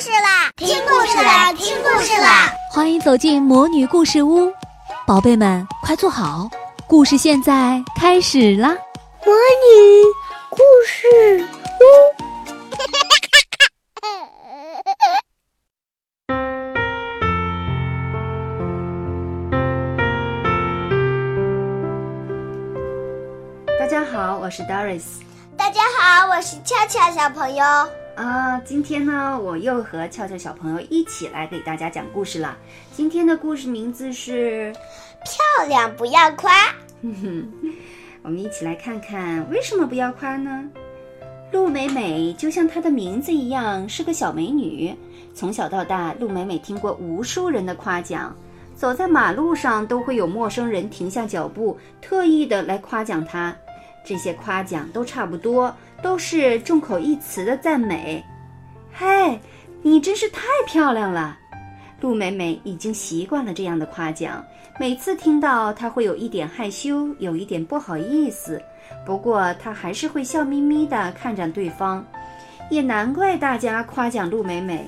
[0.00, 0.50] 事啦！
[0.56, 1.52] 听故事啦！
[1.52, 2.52] 听故事啦！
[2.72, 4.52] 欢迎走进魔女故事屋，
[5.06, 6.48] 宝贝们快坐好，
[6.88, 8.70] 故事现在开始啦！
[9.24, 10.02] 魔女
[10.50, 11.46] 故事
[11.80, 11.84] 屋，
[23.78, 25.02] 大家好，我是 Doris。
[25.56, 27.64] 大家好，我是俏俏小朋友。
[28.16, 32.56] 啊，今天呢，我又和俏俏小朋友一起来给大家讲故事了。
[32.92, 34.72] 今天的故事名字是
[35.24, 36.52] 漂亮不要夸。
[38.22, 40.64] 我们一起来看看为什么不要夸呢？
[41.52, 44.94] 陆美美就像她的名字一样，是个小美女。
[45.34, 48.34] 从小到大，陆美美听过无数人的夸奖，
[48.76, 53.54] 走在马路上都会有陌生人停下脚步，特意的来夸奖她。
[54.06, 58.22] 这些夸奖都差不多，都是众口一词的赞美。
[58.92, 59.40] 嘿，
[59.80, 61.38] 你真是太漂亮了！
[62.02, 64.44] 陆美美已经习惯了这样的夸奖，
[64.78, 68.62] 每次听到，她会有一点害羞，有一点不好意思。
[69.06, 72.04] 不过她还是会笑眯眯地看着对方。
[72.68, 74.86] 也难怪大家夸奖陆美美，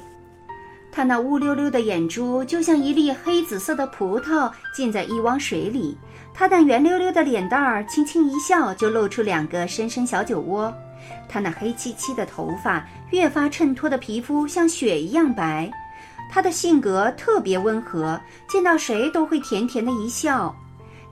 [0.96, 5.94] 他那乌溜溜的眼珠就像一粒黑紫色的葡萄浸在一汪水里。
[6.32, 10.72] 他那圆溜溜的脸蛋儿，轻轻一笑就露出两个深深小酒窝。
[11.28, 15.70] 他那黑漆漆的头发，越发衬托的皮肤像雪一样白。
[16.32, 20.56] 他的性格特别温和，见到谁都会甜甜的一笑。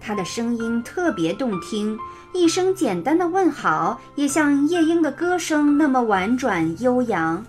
[0.01, 1.99] 他的声音特别动听，
[2.33, 7.45] 一声简单的问好，也像夜莺的歌声那么婉转悠扬。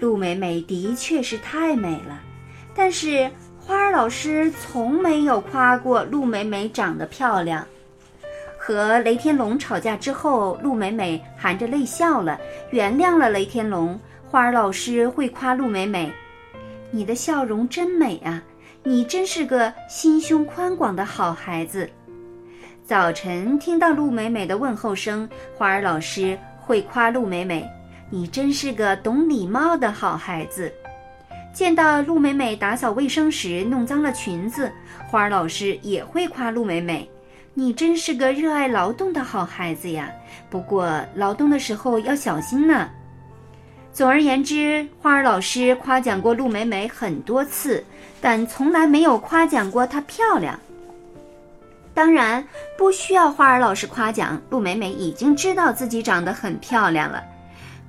[0.00, 2.20] 陆美美的确是太美了，
[2.74, 3.30] 但是。
[3.60, 7.62] 花儿老师从没有夸过陆美美长得漂亮。
[8.56, 14.00] 和雷天龙吵架之后，陆美美含着泪笑了，原谅了雷天龙。
[14.26, 16.10] 花儿老师会夸陆美美
[16.90, 18.42] ：“你的笑容真美啊，
[18.82, 21.86] 你真是个心胸宽广的好孩子。”
[22.82, 27.68] 早晨听到陆美美的问候声，花儿老师会夸陆美美
[28.10, 30.72] ：“你真是个懂礼貌的好孩子。”
[31.52, 34.70] 见到陆美美打扫卫生时弄脏了裙子，
[35.08, 37.10] 花儿老师也会夸陆美美
[37.54, 40.08] ：“你真是个热爱劳动的好孩子呀！
[40.48, 42.88] 不过劳动的时候要小心呢。”
[43.92, 47.82] 总而言之，花儿老师夸奖过陆美美很多次，
[48.20, 50.56] 但从来没有夸奖过她漂亮。
[51.92, 52.46] 当然，
[52.76, 57.20] 不需要花儿老师夸奖，陆美美已经知道自己长得很漂亮了。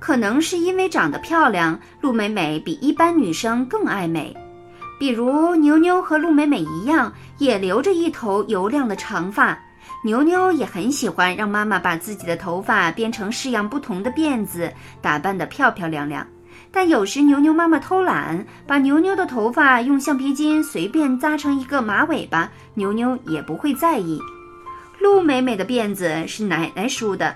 [0.00, 4.34] 可能是因为长得漂亮，陆美美比一般女生更爱美。
[4.98, 9.56] 比如牛牛和陆美美一样，也留着一头油亮的长发。
[10.02, 14.72] 牛牛也很喜欢让妈妈把自己的头发编成式样不同的辫子，
[15.02, 16.26] 打扮得漂漂亮亮。
[16.72, 24.18] 但有时牛牛妈妈偷懒，把牛牛的头发用橡皮筋随便扎成一个马尾巴，牛牛也不会在意。
[24.98, 27.34] 陆美美的辫子是奶奶梳的。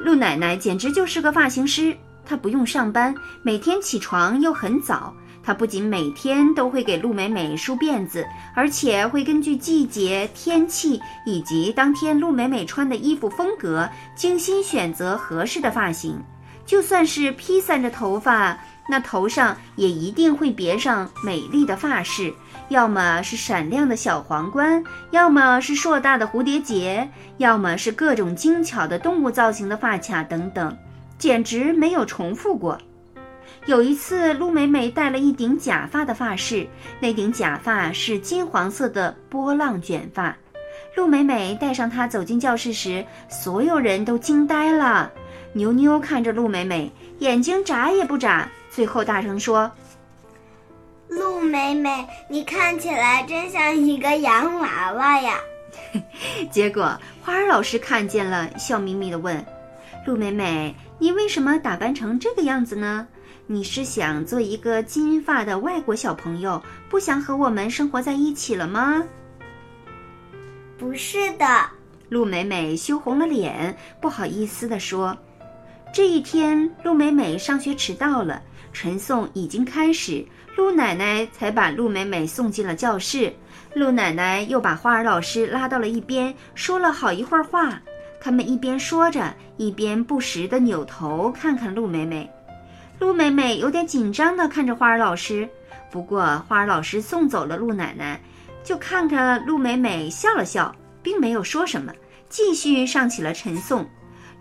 [0.00, 5.14] 陆奶奶简直就是个发型师，她不用上班，每天起床又很早。
[5.42, 16.18] 她不仅每天都会给陆美美梳辫子，而且会根据季节、天气以及当天陆美美穿的衣服风格，精心选择合适的发型。
[16.64, 22.32] 就算是披散着头发，那头上也一定会别上美丽的发饰。
[22.68, 30.76] 要么是闪亮的小皇冠，要么是硕大的蝴蝶结，要么是各种精巧的动物造型的发卡等等，
[31.18, 32.78] 简直没有重复过。
[33.66, 36.66] 有一次，陆美美戴了一顶假发的发饰，
[37.00, 40.34] 那顶假发是金黄色的波浪卷发。
[40.96, 45.10] 陆美美戴上它走进教室时，所有人都惊呆了。
[45.52, 49.70] 牛牛看着陆美美，眼睛眨也不眨，最后大声说。
[51.18, 55.38] 陆美美，你看起来真像一个洋娃娃呀！
[56.50, 59.44] 结果花儿老师看见了，笑眯眯地问
[60.06, 63.06] ：“陆美美，你为什么打扮成这个样子呢？
[63.46, 69.04] 你是想做一个金发的外国小朋友，不想和我们生活在一起了吗
[70.76, 71.46] ？”“不是的。”
[72.10, 75.16] 陆美美羞红了脸，不好意思地说。
[75.92, 78.42] 这一天，陆美美上学迟到了，
[78.74, 80.22] 晨诵已经开始。
[80.56, 83.32] 陆奶奶才把陆美美送进了教室，
[83.74, 87.80] 陆奶奶又把花儿老师拉到了一边，说了好一会儿话。
[88.20, 92.30] 他们一边说着，一边不时地扭头看看陆美美。
[93.00, 95.48] 陆美美有点紧张地看着花儿老师，
[95.90, 98.20] 不过花儿老师送走了陆奶奶，
[98.62, 101.92] 就看着陆美美笑了笑，并没有说什么，
[102.28, 103.84] 继续上起了晨诵。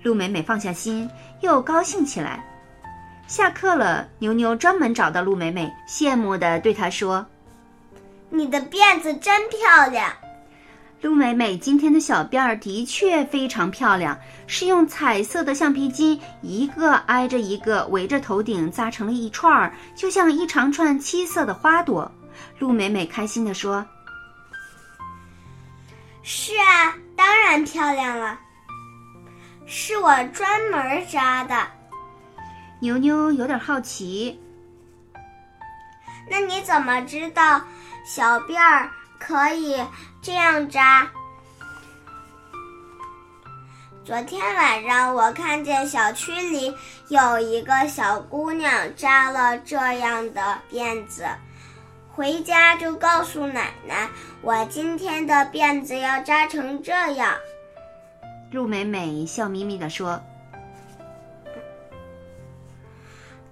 [0.04, 1.10] 陆美美放下心，
[1.42, 2.46] 又高兴起来。
[3.34, 7.26] 下课了，牛牛专门找到陆美美，羡慕地对她说
[8.30, 10.14] ：“你的辫子真漂亮。”
[11.02, 14.16] 陆美美今天的小辫儿的确非常漂亮，
[14.46, 22.12] 是用彩色的橡皮筋一个挨着一个围着头顶扎成了一串儿，就像一长串七色的花朵。
[22.60, 23.84] 陆美美开心地说
[26.22, 28.40] ：“是啊，当然漂亮了，
[29.66, 31.56] 是我专门扎的。”
[32.84, 34.38] 牛牛有点好奇
[36.30, 37.62] ：“那你怎么知道
[38.06, 39.82] 小辫儿？”可以
[40.22, 41.10] 这样扎。
[44.04, 46.76] 昨天晚上我看见小区里
[47.08, 51.26] 有一个小姑娘扎了这样的辫子，
[52.14, 54.10] 回家就告诉奶奶，
[54.42, 57.34] 我今天的辫子要扎成这样。
[58.52, 60.22] 陆美美笑眯眯地说：“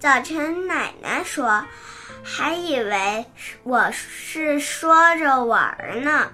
[0.01, 1.63] 早晨，奶奶说。”
[2.23, 3.25] 还以为
[3.63, 6.29] 我是说着玩呢，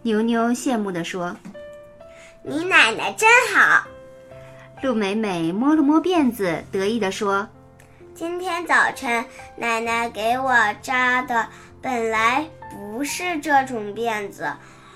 [0.00, 1.36] 牛牛羡慕地说
[2.42, 3.86] ：“你奶奶真好。”
[4.80, 7.46] 陆美美摸了摸辫子，得意地说
[8.16, 9.22] ：“今天早晨
[9.56, 11.46] 奶奶给我扎的
[11.82, 14.50] 本来不是这种辫子，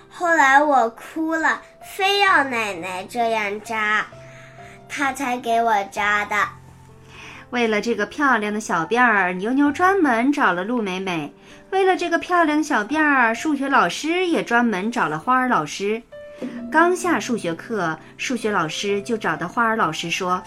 [0.08, 4.06] 后来我哭了，非要奶奶这样扎，
[4.88, 6.48] 她才给我扎的。”
[7.54, 11.32] 为了这个漂亮的小辫儿，牛牛专门找了陆美美。
[11.70, 16.02] 为了这个漂亮小辫儿，数学老师也专门找了花儿老师。
[16.68, 20.42] 刚下数学课，数学老师就找到花儿老师说：“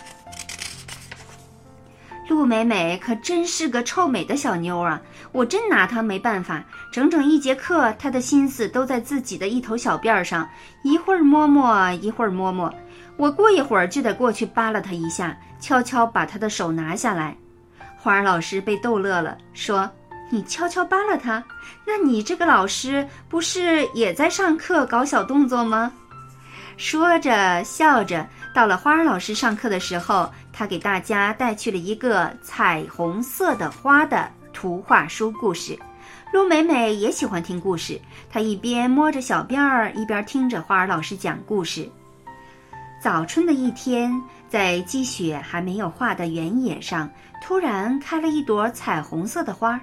[2.28, 5.02] 陆美美可真是个臭美的小妞啊！
[5.32, 6.62] 我真拿她没办法。
[6.92, 10.46] 整整一节课，她的心思都在自己的一头小辫儿上，
[10.84, 12.70] 一会儿摸摸，一会儿摸摸。
[13.16, 17.36] 我过一会儿就得过去扒拉她一下。”悄悄把他的手拿下来，
[17.98, 19.90] 花儿老师被逗乐了，说
[20.30, 21.44] ：“你悄悄扒拉他，
[21.86, 25.92] 那你这个老师不是也在上课搞小动作吗？”
[26.78, 35.78] 说着笑着，到了花儿老师上课的时候，他给大家带去了一个彩虹色的花的图画书故事。
[36.34, 38.00] 陆美美也喜欢听故事，
[38.30, 41.90] 她一边摸着小辫儿，一边听着花儿老师讲故事。
[43.02, 44.22] 早春的一天。
[44.50, 47.10] 在积雪还没有化的原野上，
[47.44, 49.80] 突然开了一朵彩虹色的花。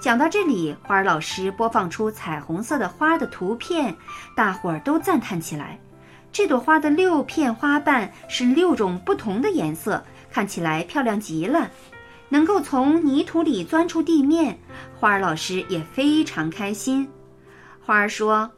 [0.00, 3.94] 讲到这里，花儿老师播放出彩虹色的花的图片，
[4.34, 5.78] 大伙儿都赞叹起来。
[6.32, 11.70] 这朵花的六片花瓣是六种不同的颜色，看起来漂亮极了，
[12.28, 14.58] 能够从泥土里钻出地面。
[14.98, 17.08] 花儿老师也非常开心。
[17.84, 18.50] 花儿说：“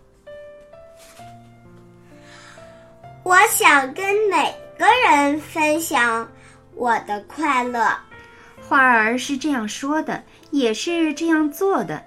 [3.22, 6.28] 我想跟每。”个人分享
[6.74, 7.86] 我的快乐。
[8.66, 12.02] 花儿是这样说的，也是这样做的。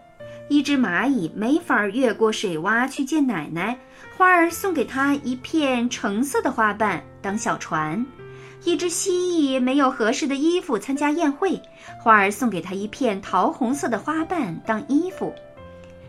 [0.49, 3.77] 一只蚂蚁没法越过水洼去见奶奶，
[4.17, 8.05] 花儿送给它一片橙色的花瓣当小船。
[8.63, 11.61] 一只蜥蜴没有合适的衣服参加宴会，
[12.01, 15.33] 花儿送给它一片桃红色的花瓣当衣服。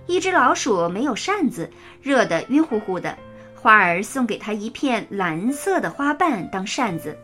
[0.07, 1.71] 一只老鼠没有扇子，
[2.01, 3.17] 热得晕乎乎的。
[3.61, 7.19] 花儿送给他一片蓝色的花瓣当扇子，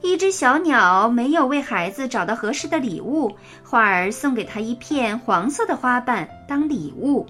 [0.00, 3.30] 一只小鸟没有为孩子找到合适的礼物，
[3.62, 7.24] 花儿送给他一片黄色的花瓣当礼物。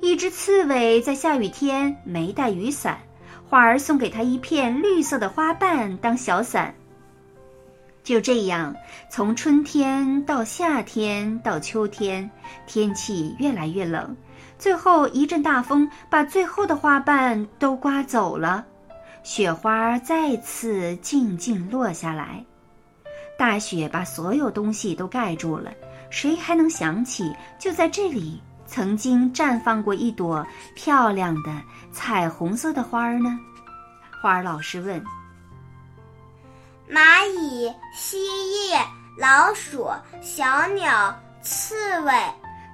[0.00, 2.98] 一只刺猬在下雨天没带雨伞，
[3.48, 6.74] 花儿送给他一片绿色的花瓣当小伞。
[8.02, 8.74] 就这样，
[9.08, 12.28] 从春天到夏天到秋天，
[12.66, 14.16] 天气越来越冷。
[14.58, 18.64] 最后一阵大风把最后的花瓣都刮走了，
[19.22, 22.44] 雪花再次静静落下来。
[23.38, 25.70] 大雪把所有东西都盖住了，
[26.08, 30.44] 谁还能想起就在这里曾经绽放过一朵
[30.74, 31.52] 漂亮的
[31.92, 33.38] 彩虹色的花儿呢？
[34.22, 35.04] 花儿老师问。
[36.90, 38.80] 蚂蚁、蜥蜴、
[39.18, 39.86] 老鼠、
[40.22, 42.12] 小鸟、刺猬。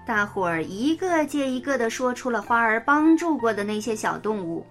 [0.05, 4.67] 大伙儿一个接一个地说出了花儿帮助过的那些小动物，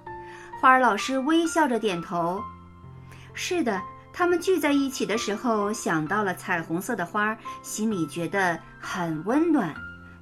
[0.59, 2.41] 花儿老师微笑着点头
[3.33, 9.73] ：“是的，他们聚在一起的时候想到了彩虹色的花，心里觉得很温暖。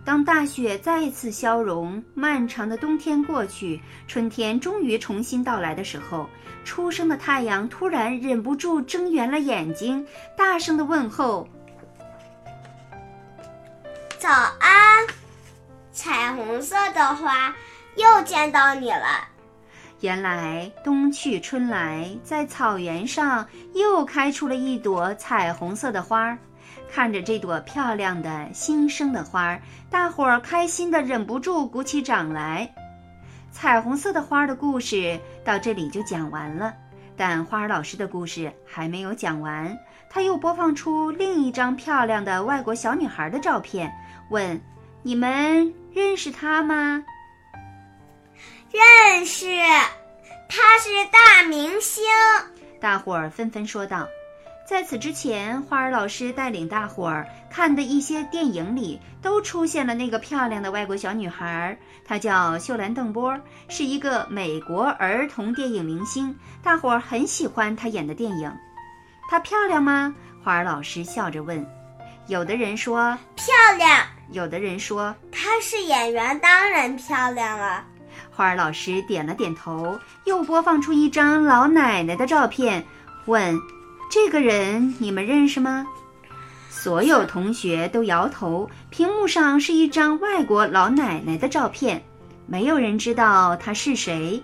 [0.05, 6.29] 当大雪再次消融，漫长的冬天过去，春天终于重新到来的时候，
[6.63, 10.05] 初升的太阳突然忍不住睁圆了眼睛，
[10.37, 11.47] 大声地问候。”
[14.19, 14.68] 早安，
[16.01, 17.53] 彩虹色的花，
[17.97, 19.27] 又见到你了。
[19.99, 26.37] 原来冬去春来，在草原上又开出了一朵彩虹色的花儿。
[26.89, 32.73] 看着这朵漂亮的新生的花儿，大伙儿开心的忍不住鼓起掌来。
[33.51, 36.73] 彩虹色的花的故事到这里就讲完了，
[37.17, 39.77] 但花儿老师的故事还没有讲完。
[40.09, 43.91] 他又播放出另一张漂亮的外国小女孩的照片，
[44.29, 44.59] 问
[45.03, 47.03] ：“你们认识她吗？”
[48.71, 49.45] 认识，
[50.47, 52.03] 她是大明星。
[52.79, 54.07] 大伙儿纷纷说道。
[54.67, 63.35] 在此之前，花儿老师带领大伙儿看的一些电影里，都出现了那个漂亮的外国小女孩，她叫秀兰·邓波，
[63.67, 68.55] 是一个美国儿童电影明星，大伙儿很喜欢她演的电影。
[69.27, 70.13] 她漂亮吗？
[70.43, 71.65] 花儿老师笑着问。
[72.27, 77.83] 有的人说漂亮，有的人说她是演员，当然漂亮了。
[78.29, 82.85] 花儿老师点了点头，又播放出一张老奶奶的照片，
[83.25, 83.57] 问。
[84.11, 85.85] 这个人你们认识吗？
[86.69, 88.69] 所有同学都摇头。
[88.89, 92.03] 屏幕上是一张外国老奶奶的照片，
[92.47, 94.41] 没有人知道她是谁。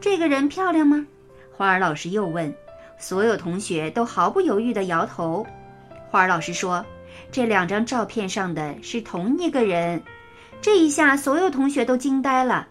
[0.00, 1.04] 这个人漂亮吗？
[1.50, 2.54] 花儿老师又问。
[2.98, 5.44] 所有同学都毫不犹豫地摇头。
[6.08, 6.84] 花儿老师说
[7.30, 10.02] ：“这两张照片上的是同一个人。”
[10.60, 12.68] 这一下，所有同学都惊呆了。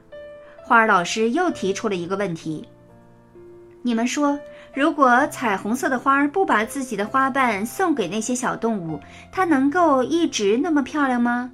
[0.64, 2.66] 花儿老师又提出了一个问题
[3.84, 4.40] ：“你们说？”
[4.74, 8.98] 如果彩虹色的花儿不把自己的花瓣送给那些小动物，
[9.30, 11.52] 它能够一直那么漂亮吗？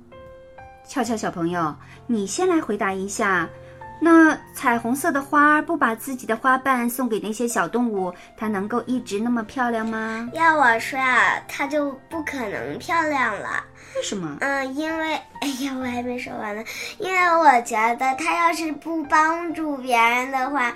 [0.88, 1.75] 俏俏小朋友，
[2.06, 3.50] 你先来回答一下。
[3.99, 10.29] 那彩虹色的花儿不把自己的花瓣送给那些小动物，它能够一直那么漂亮吗？
[10.33, 13.63] 要我说啊，它就不可能漂亮了。
[13.95, 14.37] 为什么？
[14.41, 16.63] 嗯，因为哎呀，我还没说完呢。
[16.99, 20.73] 因为我觉得它要是不帮助别人的话。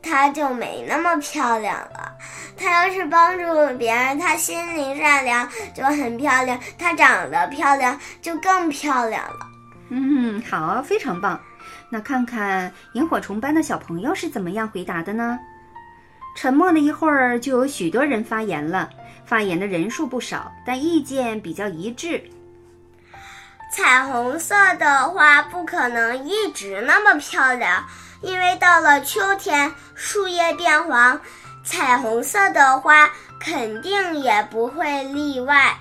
[0.00, 2.16] 它就没那么漂亮了。
[2.56, 6.56] 它要是帮助别人，它心灵善良就很漂亮。
[6.78, 9.40] 它长得漂亮就更漂亮了。
[9.88, 11.38] 嗯，好，非常棒。
[11.90, 15.38] 那看看萤火虫班的小朋友是怎么样回答的呢？
[16.36, 18.88] 沉默了一会儿，就有许多人发言了。
[19.24, 22.22] 发言的人数不少，但意见比较一致。
[23.70, 27.84] 彩虹色的花不可能一直那么漂亮。
[28.22, 31.20] 因为到了秋天，树叶变黄，
[31.62, 33.08] 彩虹色的花
[33.40, 35.76] 肯定也不会例外。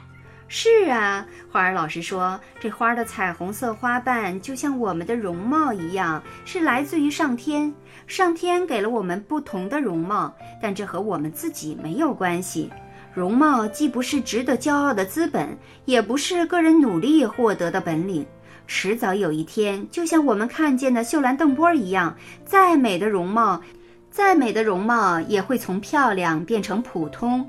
[0.50, 7.74] 是啊，花儿老师说，这花的彩虹色花瓣就像我们的容貌一样，是来自于上天。
[8.08, 12.72] 上天给了我们不同的容貌，但这和我们自己没有关系。
[13.14, 18.26] 容貌既不是值得骄傲的资本，也不是个人努力获得的本领。
[18.68, 23.62] 迟早有一天，就像我们看见的秀兰·邓波一样，再美的容貌，
[24.10, 27.46] 再美的容貌也会从漂亮变成普通。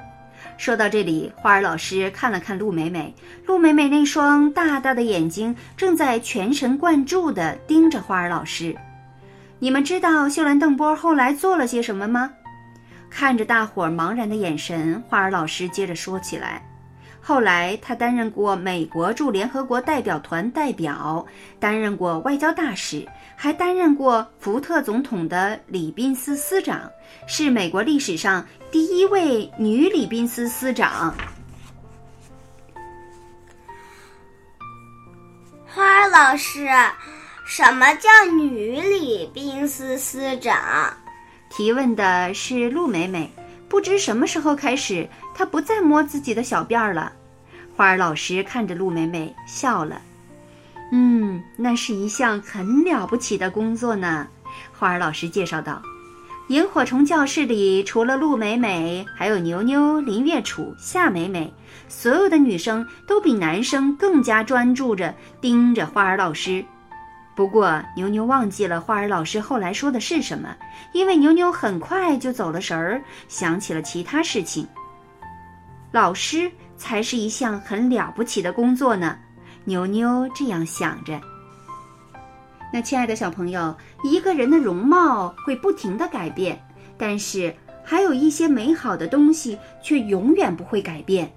[0.57, 3.15] 说到这里，花儿老师看了看陆美美，
[3.47, 8.77] 陆美美那双大大的眼睛正在全神贯注地盯着花儿老师。
[9.59, 12.31] 你们知道秀兰·邓波后来做了些什么吗？
[13.11, 16.63] 看着大伙茫然的眼神，花儿老师接着说起来。
[17.29, 21.27] 后来，他担任过美国驻联合国代表团代表，
[21.61, 23.07] 担任过外交大使，
[23.37, 26.91] 还担任过福特总统的礼宾司司长，
[27.27, 31.15] 是美国历史上第一位女礼宾司司长。
[35.67, 36.67] 花儿老师，
[37.45, 38.09] 什么叫
[38.39, 40.57] 女礼宾司司长？
[41.51, 43.31] 提问的是陆美美。
[43.69, 47.13] 不知什么时候开始，她不再摸自己的小辫儿了。
[47.79, 50.03] 花儿老师看着陆美美笑了，
[50.91, 54.27] 嗯，那是一项很了不起的工作呢。
[54.77, 55.81] 花儿老师介绍道
[56.51, 61.55] ：“萤火虫教室里除了陆美美，还有牛牛、林月楚、夏美美，
[61.89, 66.65] 所有的女生都比男生更加专注着盯着花儿老师。
[67.37, 70.53] 不过牛牛忘记了花儿老师后来说的是什么，
[70.93, 74.67] 因为牛牛很快就走了神儿，想起了其他事情。
[75.93, 79.19] 老师。”才是一项很了不起的工作呢，
[79.65, 81.21] 牛牛这样想着。
[82.73, 86.59] 那亲爱的小朋友，一个人的容貌会不停的改变，
[86.97, 87.55] 但是
[87.85, 91.31] 还有一些美好的东西却永远不会改变。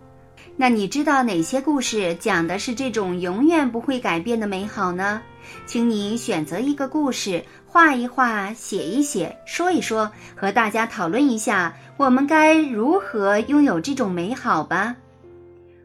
[0.58, 5.22] 那你知道哪些故事讲的是这种永远不会改变的美好呢？
[5.66, 14.96] 请你选择一个故事，画一画，写一写，说一说，和大家讨论一下，我们该如何拥有这种美好吧。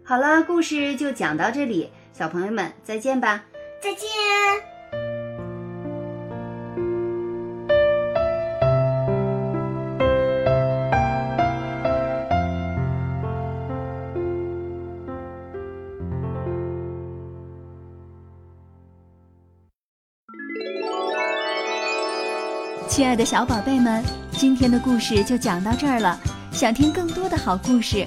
[0.09, 3.45] 好了故事就讲到这里小朋友们再见吧。
[3.83, 4.07] 再见。
[22.89, 26.17] 亲爱的小宝贝们今天的故事就讲到这儿了
[26.53, 28.07] 想听更多的好故事